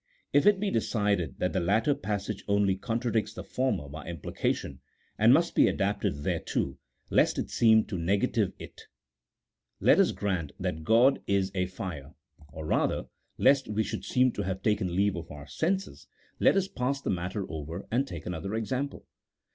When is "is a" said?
11.27-11.67